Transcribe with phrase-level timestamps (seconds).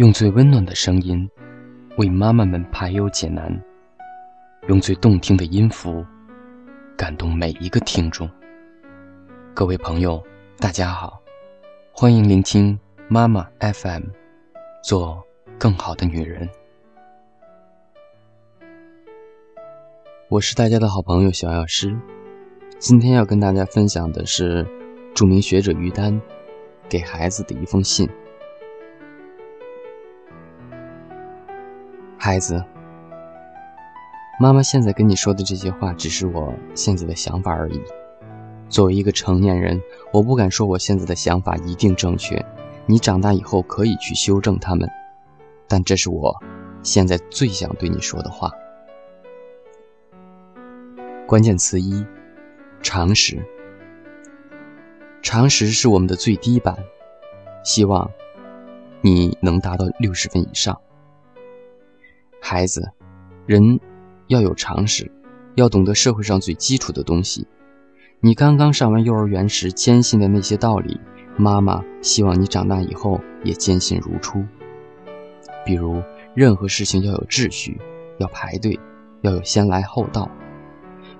[0.00, 1.28] 用最温暖的声音
[1.98, 3.54] 为妈妈们排忧解难，
[4.66, 6.02] 用最动听的音符
[6.96, 8.26] 感动每一个听众。
[9.52, 10.24] 各位朋友，
[10.56, 11.20] 大家好，
[11.92, 14.04] 欢迎聆听妈妈 FM，
[14.82, 15.22] 做
[15.58, 16.48] 更好的女人。
[20.30, 21.94] 我是大家的好朋友小药师，
[22.78, 24.66] 今天要跟大家分享的是
[25.14, 26.18] 著名学者于丹
[26.88, 28.08] 给孩子的一封信。
[32.30, 32.64] 孩子，
[34.38, 37.82] 妈妈现在跟你说的这些话，只是我现在的想法而已。
[38.68, 42.40] 作为一个成年人，我不敢说我现在的想法一定正确。
[42.86, 44.88] 你长大以后可以去修正他们，
[45.66, 46.32] 但这是我
[46.84, 48.52] 现在最想对你说的话。
[51.26, 52.06] 关键词一：
[52.80, 53.44] 常识。
[55.20, 56.78] 常识是我们的最低版，
[57.64, 58.08] 希望
[59.00, 60.80] 你能达到六十分以上。
[62.40, 62.90] 孩子，
[63.46, 63.78] 人
[64.26, 65.10] 要有常识，
[65.54, 67.46] 要懂得社会上最基础的东西。
[68.20, 70.98] 你刚刚上完幼儿园时坚信的那些道理，
[71.36, 74.44] 妈妈希望你长大以后也坚信如初。
[75.64, 76.02] 比如，
[76.34, 77.78] 任何事情要有秩序，
[78.18, 78.80] 要排队，
[79.20, 80.30] 要有先来后到。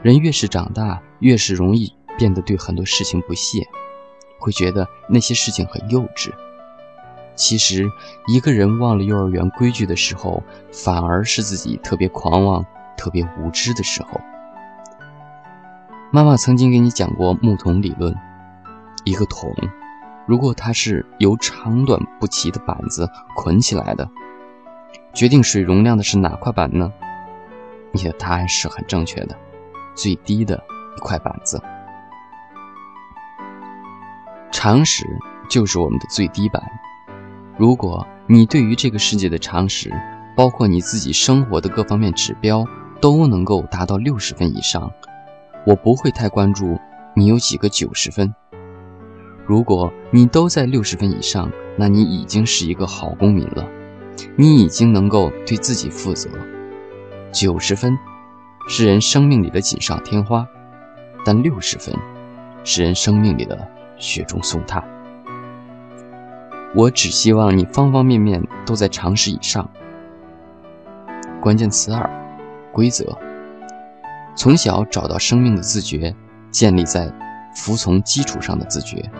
[0.02, 3.66] 人越是长大，越是容易变得对很多事情不屑，
[4.38, 6.32] 会觉得那些事情很幼稚。
[7.34, 7.90] 其实，
[8.26, 10.42] 一个人忘了幼儿园规矩的时候，
[10.72, 12.64] 反而是自己特别狂妄、
[12.96, 14.20] 特别无知的时候。
[16.12, 18.14] 妈妈曾经给你讲过木桶理论：
[19.04, 19.54] 一个桶，
[20.26, 24.08] 如果它是由长短不齐的板子捆起来的，
[25.14, 26.92] 决定水容量的是哪块板呢？
[27.92, 29.36] 你的答案是很正确的，
[29.94, 30.62] 最低的
[30.96, 31.62] 一块板子。
[34.52, 35.06] 常识
[35.48, 36.62] 就是我们的最低板。
[37.60, 39.92] 如果你对于这个世界的常识，
[40.34, 42.64] 包括你自己生活的各方面指标，
[43.02, 44.90] 都能够达到六十分以上，
[45.66, 46.78] 我不会太关注
[47.14, 48.34] 你有几个九十分。
[49.44, 53.68] 如果你都在六十分以上，那你已经是一个好公民了，
[54.36, 56.30] 你已经能够对自己负责。
[57.30, 57.94] 九十分
[58.68, 60.48] 是人生命里的锦上添花，
[61.26, 61.94] 但六十分
[62.64, 63.68] 是人生命里的
[63.98, 64.82] 雪中送炭。
[66.72, 69.68] 我只希望你方方面面都在常识以上。
[71.42, 72.08] 关键词二：
[72.72, 73.18] 规则。
[74.36, 76.14] 从小找到生命的自觉，
[76.52, 77.12] 建立在
[77.56, 79.10] 服从基础上的自觉。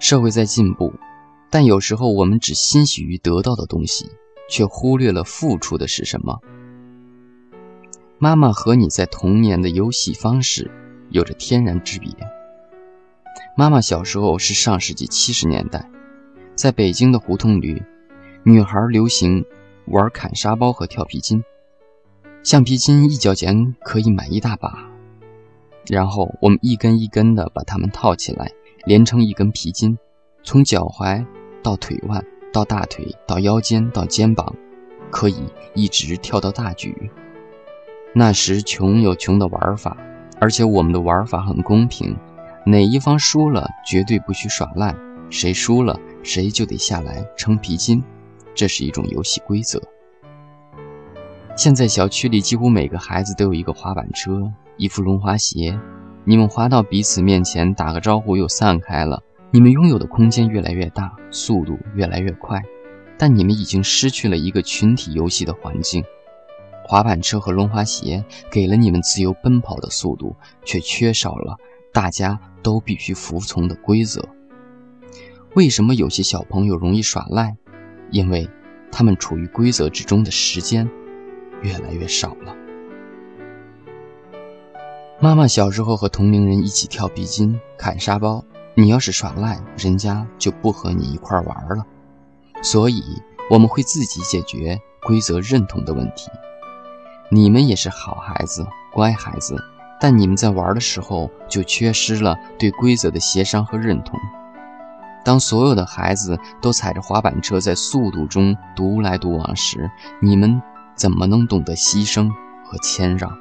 [0.00, 0.92] 社会在进步，
[1.50, 4.10] 但有时候我们只欣喜于得到的东西，
[4.50, 6.40] 却忽略了付出的是什么。
[8.18, 10.70] 妈妈和你在童年的游戏方式
[11.10, 12.10] 有着天然之别。
[13.56, 15.88] 妈妈小时候是上世纪七十年代。
[16.54, 17.82] 在北京的胡同里，
[18.44, 19.44] 女孩流行
[19.86, 21.42] 玩砍沙包和跳皮筋。
[22.44, 24.88] 橡皮筋一角钱可以买一大把，
[25.88, 28.52] 然后我们一根一根的把它们套起来，
[28.84, 29.98] 连成一根皮筋，
[30.44, 31.26] 从脚踝
[31.62, 34.54] 到腿腕，到大腿，到腰间，到肩膀，
[35.10, 35.42] 可以
[35.74, 37.10] 一直跳到大举。
[38.12, 39.96] 那时穷有穷的玩法，
[40.38, 42.16] 而且我们的玩法很公平，
[42.64, 44.94] 哪一方输了绝对不许耍赖，
[45.30, 45.98] 谁输了。
[46.22, 48.02] 谁就得下来撑皮筋，
[48.54, 49.78] 这是一种游戏规则。
[51.54, 55.78] 现在小区里几乎每个孩子都有一个滑板车，一副轮滑鞋。
[56.24, 59.22] 你们滑到彼此面前打个招呼又散开了。
[59.50, 62.62] 你们拥有的空间越来越大，速度越来越快，
[63.18, 66.02] 但你们已经失去了一个群体游戏的环境。
[66.86, 70.34] 滑板车和轮滑鞋给了你们自由奔跑的速度，
[70.64, 71.58] 却缺少了
[71.92, 74.26] 大家都必须服从的规则。
[75.54, 77.56] 为什么有些小朋友容易耍赖？
[78.10, 78.50] 因为
[78.90, 80.88] 他们处于规则之中的时间
[81.62, 82.56] 越来越少了。
[85.20, 88.44] 妈妈小时候和同龄人一起跳皮筋、砍沙包，
[88.74, 91.86] 你要是耍赖，人家就不和你一块玩了。
[92.60, 93.02] 所以
[93.48, 96.30] 我们会自己解决规则认同的问题。
[97.30, 99.56] 你们也是好孩子、乖孩子，
[100.00, 104.18] 但你们在玩的时候就缺失了对规则的协商和认同。
[105.24, 109.90] 当所有的孩子都踩着滑板车在速度中独来独往时，
[110.20, 110.60] 你们
[110.94, 112.28] 怎么能懂得牺牲
[112.64, 113.32] 和谦让？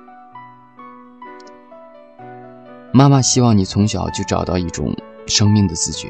[2.94, 4.96] 妈妈希望你从小就找到一种
[5.28, 6.10] 生命的自觉，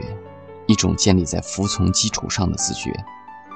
[0.67, 2.93] 一种建立在服从基础上的自觉。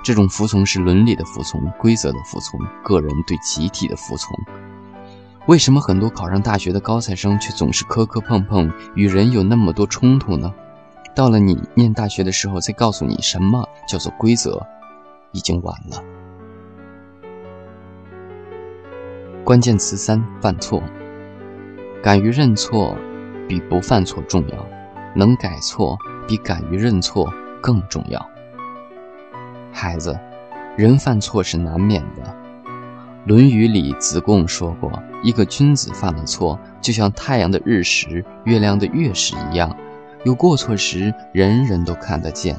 [0.04, 4.40] 这种服从是伦理的服从、规则的服从、个人对集体的服从。
[5.48, 10.54] 为什么很多考上大学的高材生却总是磕磕碰碰，与人有那么多冲突呢？
[11.18, 14.64] 到了你念大学的时候，再告诉你什么叫做规则，
[15.32, 16.04] 已经晚了。
[19.44, 20.80] 关键词三：犯错。
[22.04, 22.96] 敢于认错，
[23.48, 24.58] 比不犯错重要；
[25.16, 25.98] 能改错，
[26.28, 28.24] 比敢于认错更重要。
[29.74, 30.16] 孩子，
[30.78, 32.22] 人犯错是难免的。
[33.26, 34.92] 《论语》里子贡说过
[35.24, 39.76] ：“一个君子犯了错，就像太阳的日食、月亮的月食一样，
[40.26, 42.56] 有过错时，人人都看得见；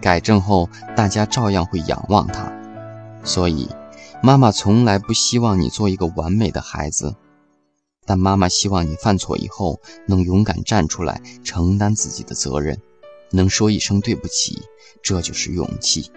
[0.00, 2.52] 改正后，大家照样会仰望他。”
[3.24, 3.68] 所以，
[4.22, 7.14] 妈妈从来不希望你做一个完美的孩子。
[8.06, 12.80] 但妈妈希望你犯错以后能勇敢站出来承担自己的责任，
[13.30, 14.62] 能说一声对不起，
[15.02, 16.10] 这就是勇气。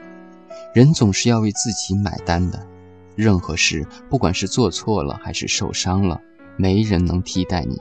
[0.73, 2.65] 人总是要为自己买单的，
[3.18, 6.21] 任何事，不管是做错了还是受伤了，
[6.56, 7.77] 没人能替代你，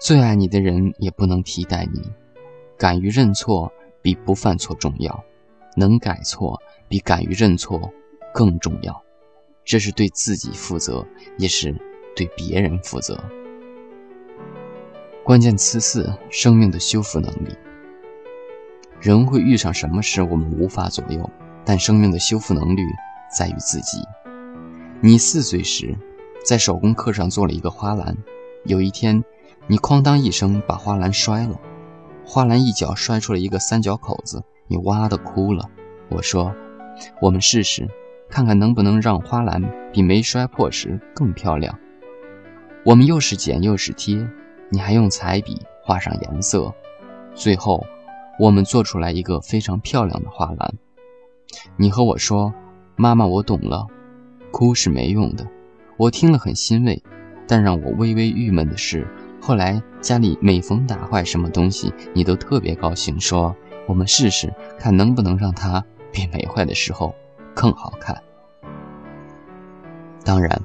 [0.00, 2.10] 最爱你的人也不能替代你。
[2.78, 3.70] 敢于认错
[4.00, 5.22] 比不犯错重要，
[5.76, 6.58] 能改错
[6.88, 7.92] 比敢于认错
[8.32, 9.02] 更重要，
[9.62, 11.06] 这是对自己负责，
[11.36, 11.74] 也是。
[12.16, 13.22] 对别人负责。
[15.22, 17.56] 关键词四：生命的修复能力。
[19.00, 21.30] 人会遇上什么事，我们无法左右，
[21.64, 22.82] 但生命的修复能力
[23.34, 24.02] 在于自己。
[25.00, 25.96] 你四岁时，
[26.44, 28.14] 在手工课上做了一个花篮，
[28.64, 29.22] 有一天，
[29.70, 31.56] 你哐当一声把花篮摔了，
[32.26, 35.70] 花篮一角摔出了一个三角口子，你哇的哭了。
[36.08, 36.52] 我说
[37.22, 37.88] ：“我们试试，
[38.28, 39.62] 看看能不能让花篮
[39.92, 41.78] 比没摔破时更漂亮。”
[42.84, 44.28] 我们又是剪又是贴，
[44.70, 46.74] 你还用彩笔画上颜色，
[47.36, 47.86] 最后
[48.40, 50.74] 我们做出来一个非常漂亮的花篮。
[51.76, 52.52] 你和我说
[52.98, 53.86] ：“妈妈，我懂了，
[54.50, 55.46] 哭是没用的。”
[55.96, 57.00] 我听了很欣慰，
[57.46, 59.06] 但让我微微郁闷的是，
[59.40, 63.56] 后来家里每逢打坏什么东西，你都特别高兴，说
[63.88, 67.14] ：“我们试试看能不能让它比没坏的时候
[67.54, 68.22] 更好看。”
[70.24, 70.60] 当然，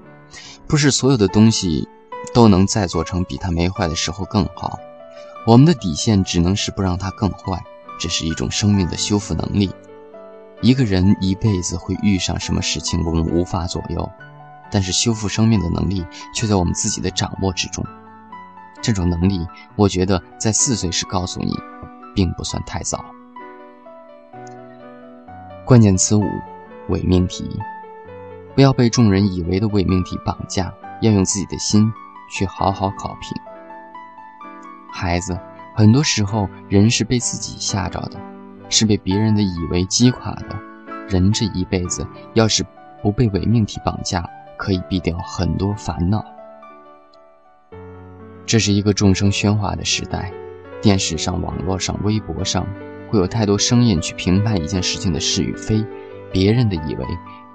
[0.67, 1.87] 不是所有的东西。
[2.33, 4.77] 都能再做成比它没坏的时候更好。
[5.47, 7.63] 我们的底线只能是不让它更坏，
[7.97, 9.71] 这是一种生命的修复能力。
[10.61, 14.11] 一个人一辈子会遇上什么事情，我们无法左右，
[14.69, 17.85] 但是修复生命的能力却在我们自己的掌握之中。
[18.85, 21.57] 这种能力，我觉得在四岁时告诉你，
[22.13, 23.03] 并不算太早。
[25.65, 26.23] 关键词五：
[26.89, 27.49] 伪命题。
[28.53, 30.71] 不要被众人以为的伪命题绑架，
[31.01, 31.91] 要用自己的心。
[32.29, 33.35] 去好好考评。
[34.91, 35.35] 孩子，
[35.75, 38.19] 很多时候人是被自己吓着的，
[38.69, 40.55] 是被别人的以为击垮的。
[41.07, 42.63] 人这一辈子，要是
[43.01, 44.27] 不被伪命题绑架，
[44.57, 46.23] 可以避掉很多烦恼。
[48.45, 50.31] 这是一个众生喧哗的时代，
[50.81, 52.67] 电视上、网络上、微博上，
[53.09, 55.83] 会有太多声音去评判一件事情的是与非，
[56.31, 57.05] 别人的以为，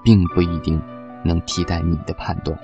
[0.02, 0.82] 并不一定
[1.24, 2.58] 能替代你的判断。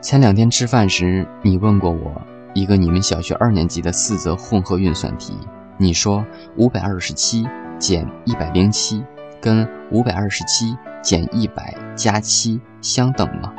[0.00, 2.20] 前两天吃饭时，你问过我
[2.54, 5.38] 一个你们小学二年级的四则混合运算题。
[5.78, 6.26] 你说
[6.56, 7.46] 五百二十七
[7.78, 9.04] 减一百零七
[9.40, 13.54] 跟五百二十七减一百加七相等吗？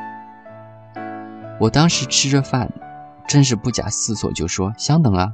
[1.59, 2.71] 我当时吃着饭，
[3.27, 5.33] 真是不假思索就说相等啊，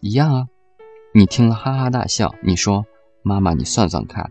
[0.00, 0.46] 一样啊。
[1.14, 2.34] 你听了哈哈大笑。
[2.42, 2.84] 你说
[3.22, 4.30] 妈妈，你算算看。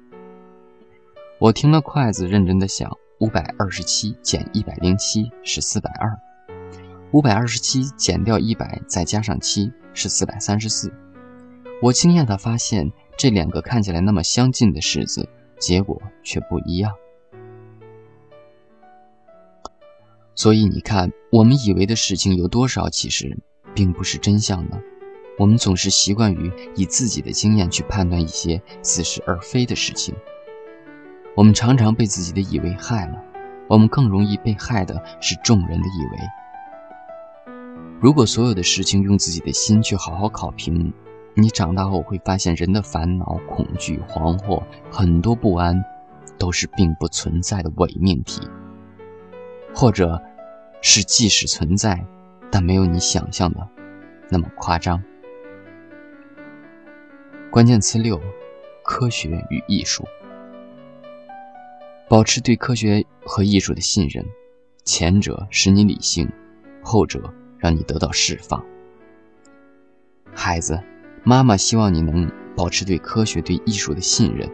[1.40, 2.98] 我听了筷子认真的想。
[3.20, 6.18] 五百二十七减一百零七是四百二，
[7.12, 10.94] 五百二十七减掉一百再加上七是四百三十四。
[11.82, 15.28] 我惊讶地发现，这两个看起来那么相近的式子，
[15.60, 16.94] 结果却不一样。
[20.40, 23.38] 所以你看，我们以为的事情有多少，其实
[23.76, 24.80] 并不是真相呢？
[25.38, 30.16] 我们总是习惯于以自己的经验去判断一些似是而非的事情。
[31.36, 33.22] 我们常常被自己的以为害了，
[33.68, 37.54] 我们更容易被害的是众人的以为。
[38.00, 40.94] 如果所有的事情用自己的心去好好考评，
[41.34, 45.84] 你长大后会发现，人的烦恼、恐惧、惶惑，很多不安，
[46.38, 48.40] 都是并不存在的伪命题，
[49.76, 50.22] 或者，
[50.82, 52.06] 是即使存在，
[52.50, 53.68] 但没有你想象的
[54.30, 55.04] 那么夸张。
[57.52, 58.22] 关键词六：
[58.84, 60.06] 科学与艺术。
[62.08, 64.26] 保持对科学和艺术的信任，
[64.84, 66.28] 前者使你理性，
[66.82, 68.66] 后者让你得到释放。
[70.34, 70.82] 孩子，
[71.24, 74.50] 妈妈希望你能保持对科学、对艺术的信任。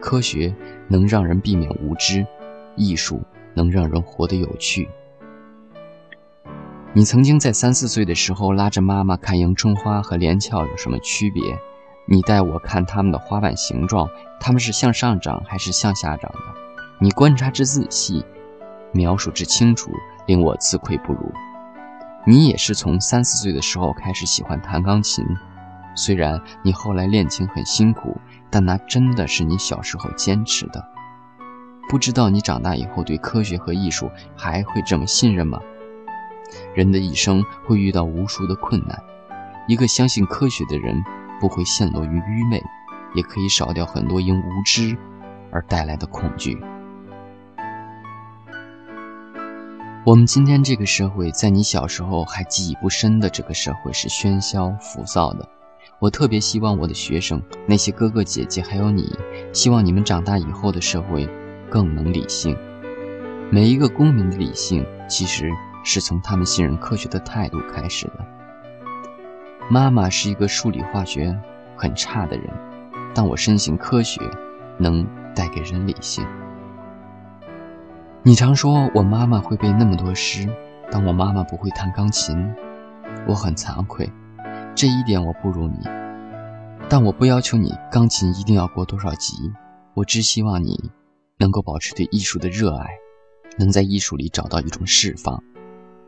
[0.00, 0.54] 科学
[0.88, 2.26] 能让人避免无知，
[2.76, 3.22] 艺术
[3.54, 4.88] 能让人活得有趣。
[6.92, 11.40] 你曾经在三四岁的时候拉着妈妈看迎春花和连翘有什么区别？
[12.04, 14.08] 你带我看它们的花瓣形状，
[14.40, 16.38] 它们是向上长还是向下长的？
[16.98, 18.24] 你观察之仔细，
[18.92, 19.92] 描述之清楚，
[20.26, 21.32] 令我自愧不如。
[22.26, 25.24] 你也是从三四岁的时候开始喜欢弹钢琴，
[25.94, 28.16] 虽然你后来练琴很辛苦，
[28.50, 30.84] 但那真的是你小时候坚持的。
[31.88, 35.60] 不知道你长大以后对科学和艺术还会这么信任吗？
[36.74, 39.02] 人的一生会遇到无数的困难，
[39.68, 41.02] 一个相信科学的人
[41.40, 42.62] 不会陷落于愚昧，
[43.14, 44.96] 也可以少掉很多因无知
[45.50, 46.58] 而带来的恐惧。
[50.04, 55.46] 我们今天这个社会，在你小时候还记忆不深的这个社会是喧嚣浮躁的。
[55.98, 59.14] 我特别希望我的学生，那些哥哥姐姐，还有你，
[59.52, 61.28] 希望你们长大以后的社会
[61.68, 62.56] 更能理性。
[63.50, 65.50] 每一个公民的理性，其实
[65.82, 68.26] 是从他们信任科学的态度开始的。
[69.68, 71.38] 妈妈是一个数理化学
[71.76, 72.50] 很差的人，
[73.14, 74.20] 但我深信科学
[74.78, 76.26] 能带给人理性。
[78.22, 80.48] 你常说我妈妈会背那么多诗，
[80.90, 82.52] 但我妈妈不会弹钢琴，
[83.26, 84.10] 我很惭愧，
[84.74, 85.88] 这一点我不如你。
[86.88, 89.52] 但我不要求你钢琴一定要过多少级，
[89.94, 90.90] 我只希望你
[91.38, 92.88] 能够保持对艺术的热爱，
[93.58, 95.42] 能在艺术里找到一种释放。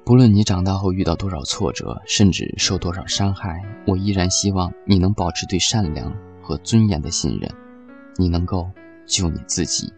[0.05, 7.49] 不论你长大后遇到多少挫折，甚至受多少伤害，我依然希望你能保持对善良和尊严的信任，
[8.17, 8.69] 你能够
[9.07, 9.93] 救你自己。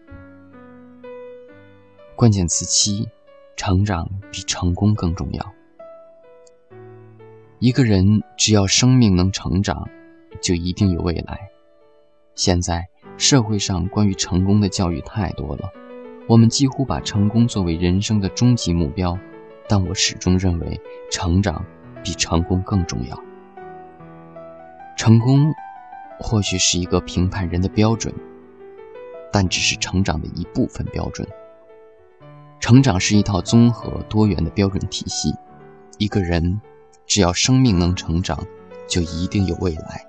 [2.15, 3.09] 关键词七：
[3.55, 5.53] 成长比成功更重要。
[7.57, 9.89] 一个人只要生命能成长，
[10.39, 11.49] 就一定有未来。
[12.35, 15.71] 现在社会上关于成功的教育太多了，
[16.27, 19.17] 我们几乎把成功作为人生的终极目标，
[19.67, 20.79] 但我始终认为
[21.11, 21.65] 成长
[22.03, 23.19] 比成功更重要。
[24.97, 25.53] 成功
[26.19, 28.13] 或许是一个评判人的标准，
[29.31, 31.27] 但只是成长的一部分标准。
[32.59, 35.33] 成长是一套综合多元的标准体系。
[35.97, 36.61] 一个人
[37.05, 38.45] 只要生命能成长，
[38.87, 40.05] 就一定有未来。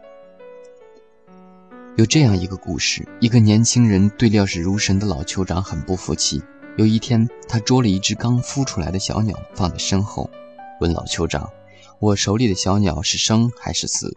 [1.96, 6.42] 有这样一个故事：一个年轻人对料事如神的老酋长很不服气。
[6.76, 10.30] 有一天，他捉了一只刚孵出来的小鸟放在身后，
[10.78, 11.50] 问老酋长
[11.98, 14.14] ：“我手里的小鸟是生还是死？”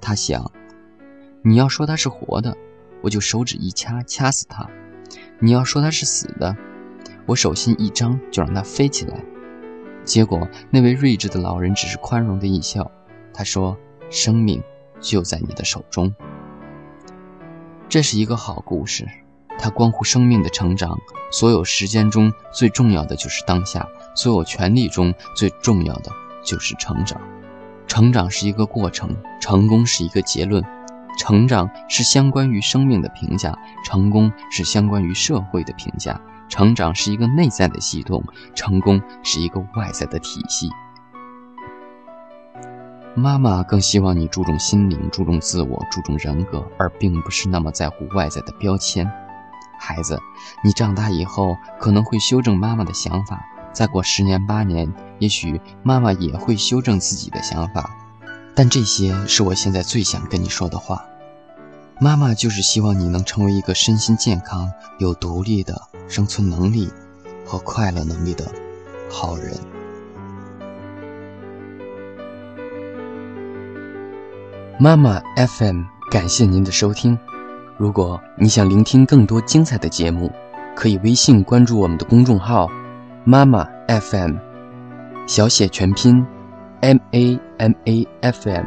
[0.00, 0.52] 他想
[1.42, 2.56] ：“你要说它是活的，
[3.02, 4.68] 我就手指一掐，掐死它；
[5.40, 6.56] 你要说它是死的。”
[7.26, 9.20] 我手心一张，就让它飞起来。
[10.04, 12.88] 结果，那位睿智的老人只是宽容的一笑。
[13.34, 13.76] 他说
[14.08, 14.62] ：“生命
[15.00, 16.14] 就在你的手中。”
[17.88, 19.08] 这是一个好故事，
[19.62, 20.98] 它关乎生命的成长。
[21.30, 26.10] 所有时间中最重要的就是当下，所有权利中最重要的
[26.44, 27.18] 就是成长。
[27.86, 30.62] 成长是一个过程，成功是一个结论。
[31.18, 36.20] 成长是相关于生命的评价，成功是相关于社会的评价。
[36.48, 38.22] 成长是一个内在的系统，
[38.54, 40.68] 成功是一个外在的体系。
[43.14, 49.10] 妈妈更希望你注重心灵，注重自我，注重人格，而并不是那么在乎外在的标签。
[49.84, 50.16] 孩子，
[50.62, 57.90] 你长大以后可能会修正妈妈的想法，再过十年八年，也许妈妈也会修正自己的想法。
[58.54, 61.04] 但这些是我现在最想跟你说的话。
[62.00, 66.88] 妈妈就是希望你能成为一个身心健康、有独立的生存能力
[67.44, 68.44] 和快乐能力的
[69.10, 69.56] 好人。
[74.78, 77.18] 妈妈 FM，感谢您的收听。
[77.82, 80.30] 如果你想聆听更多精彩的节目，
[80.76, 82.68] 可以微信关注我们的公众号
[83.26, 84.36] “妈妈 FM”，
[85.26, 86.24] 小写全拼
[86.82, 88.64] “M A M A F M”。